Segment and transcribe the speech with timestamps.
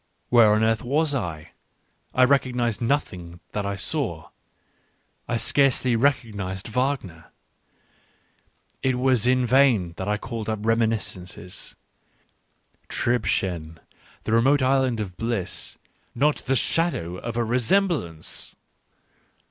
[0.29, 1.51] Where on earth was I?
[2.11, 4.29] I recognised nothing that I saw;
[5.27, 7.25] I scarcely recognised Wagner.
[8.81, 11.75] It was in vain that I called up reminiscences.
[12.89, 13.77] Tribschen—
[14.25, 15.75] remote island of bliss:
[16.15, 18.55] not the shadow of a resem blance